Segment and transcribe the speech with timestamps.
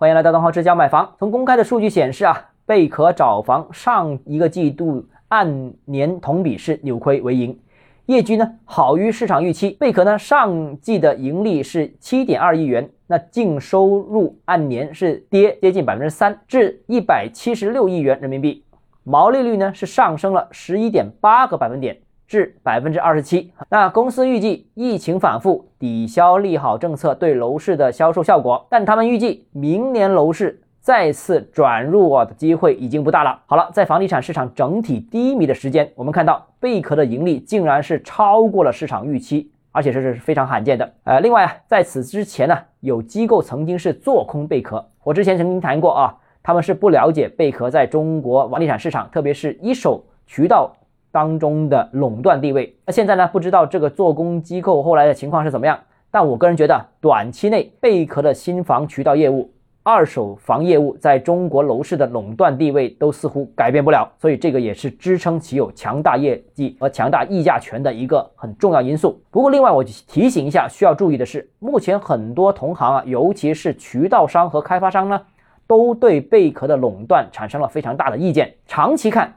[0.00, 1.12] 欢迎来到东浩之家买房。
[1.18, 7.58] 从公开的数据显示啊，贝壳找房上一个季度按年同比是扭亏为盈，
[8.06, 9.70] 业绩呢好于市场预期。
[9.70, 18.64] 贝壳呢上季的盈利是七点二亿元，那净收入按年是跌接近百分之三，至一百七十六亿元人民币。
[19.02, 21.98] 毛利率呢是上升了十一点八个百分点。
[22.28, 23.50] 至百分之二十七。
[23.70, 33.40] 那公司预计疫情反复抵消利好政策对楼市的销售效果，但他们预计明年楼市再次转入啊的机会已经不大了。
[33.46, 40.92] 好了，在房地产市场整体低迷的时间，我们看到贝壳的盈利竟然是超过了市场预期，而且这是非常罕见的。
[41.04, 50.74] 呃，另外啊，在此之前呢，有机构曾经是做空贝壳，我之前曾经谈过啊，他们是不了解贝壳在中国房地产市场，特别是一手渠道。
[51.10, 53.28] 当中的垄断地位，那现在呢？
[53.32, 55.78] 不知道这个做工机构后来的情况是怎么样？
[56.10, 59.50] 但我个人觉得，短期内贝壳的新房渠道业务、
[59.82, 69.20] 二手房业务在中国楼市的垄断地位都似乎改变不了，所以这个也是支撑其有强大业绩和强大议价权的一个很重要因素。
[69.30, 75.20] 不过，另外我提醒一下，需要注意的是，目前很多同行啊，尤其是渠道商和开发商呢，
[75.66, 78.54] 都对贝壳的垄断产生了非常大的意见。
[78.66, 79.34] 长期看。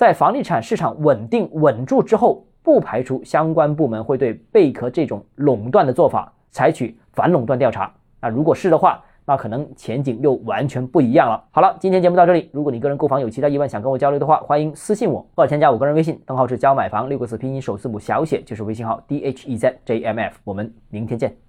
[0.00, 7.92] 在房地产市场稳定稳住之后，不排除相关部门会对贝壳这种垄断的做法采取反垄断调查。
[8.18, 11.44] 那如果是的话，那可能前景又完全不一样了。
[11.50, 12.48] 好了，今天节目到这里。
[12.50, 20.38] 如果你个人购房有其他疑问，想跟我交流的话，欢迎私信我或者添加我个人微信，账号是教买房六个字拼音首字母小写就是微信号 d h e z j m f。
[20.44, 21.40] 我们明天见。